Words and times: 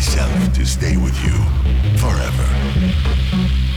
myself 0.00 0.52
to 0.54 0.64
stay 0.64 0.96
with 0.96 1.14
you 1.22 1.36
forever. 1.98 3.69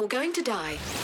You're 0.00 0.08
going 0.08 0.32
to 0.32 0.40
die. 0.40 0.99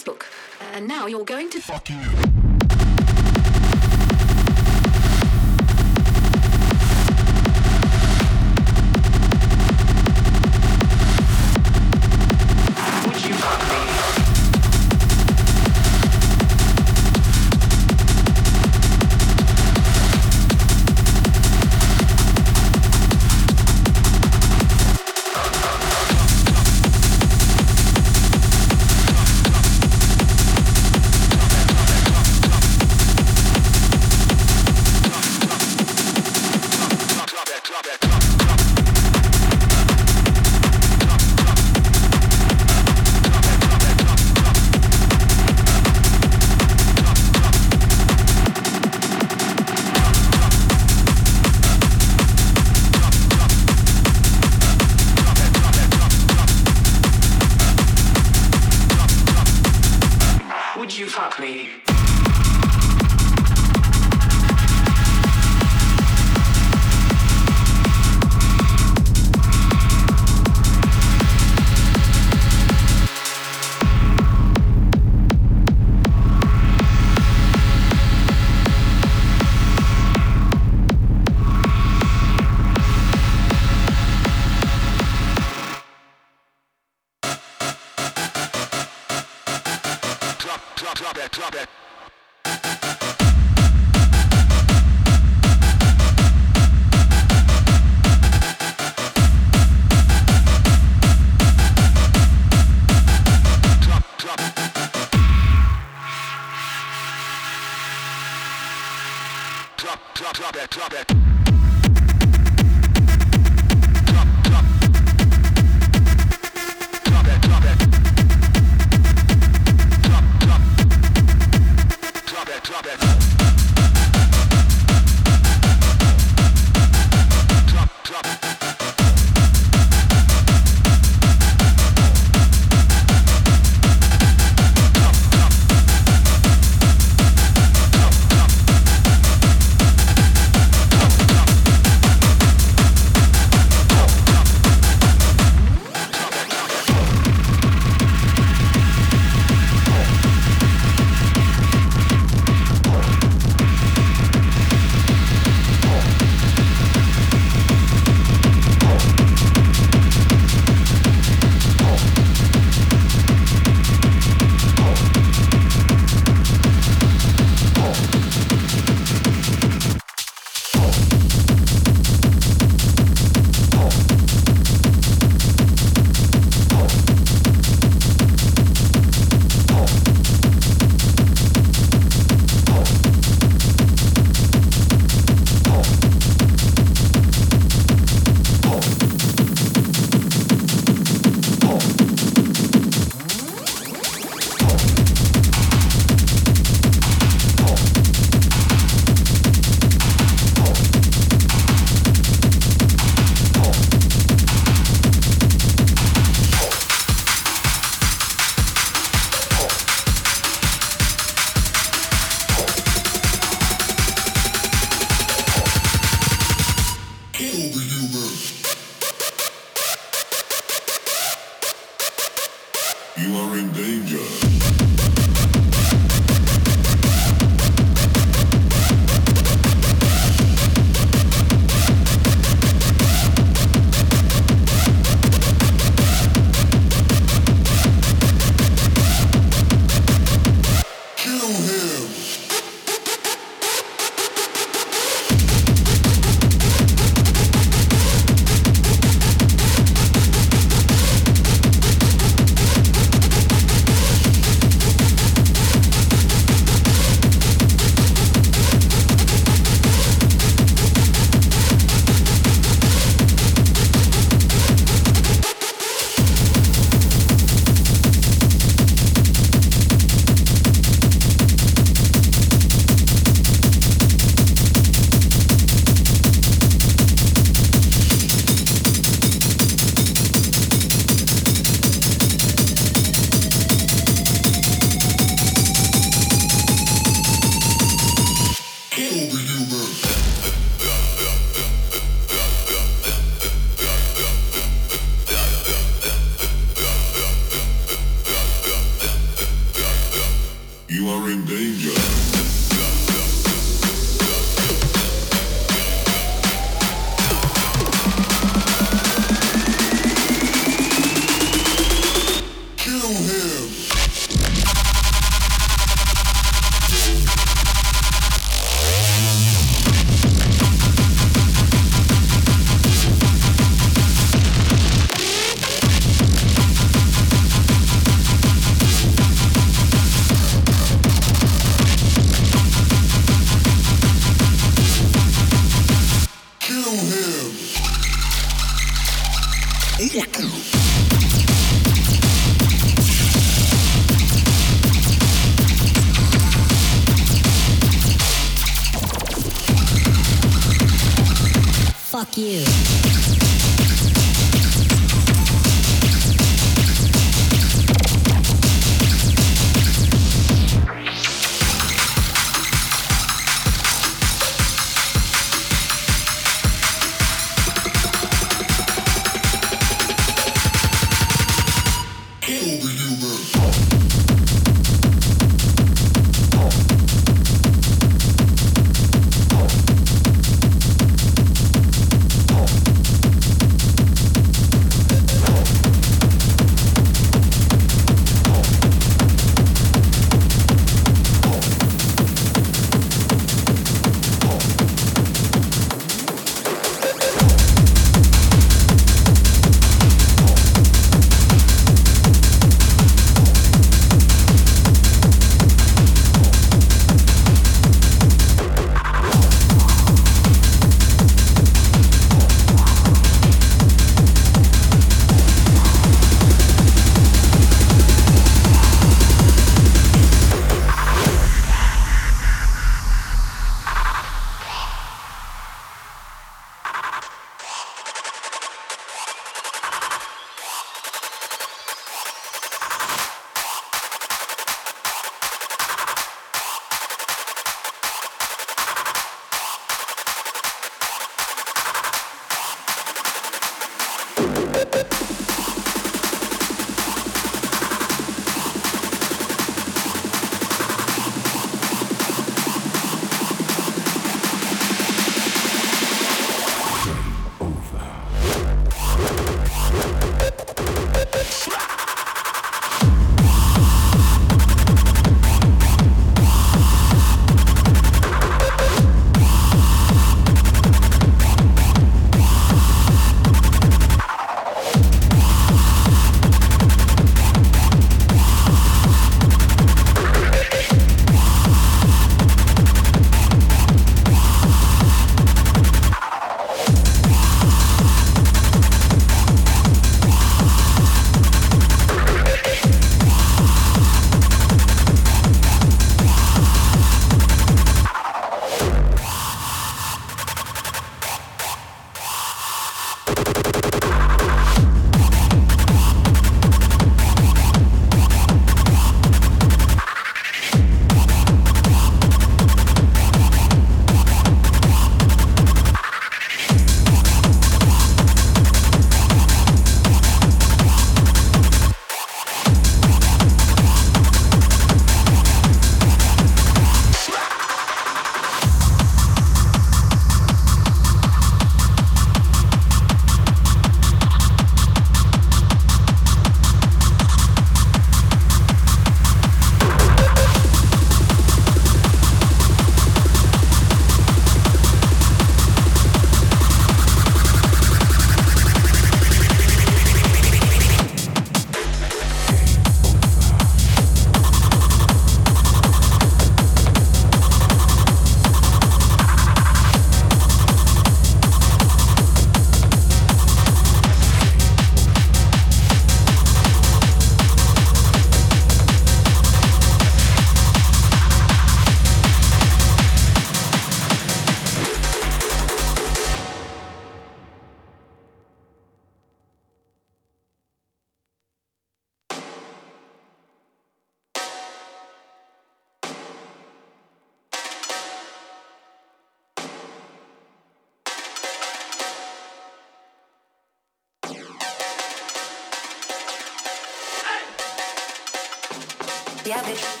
Yeah, 599.51 599.61
bitch. 599.63 600.00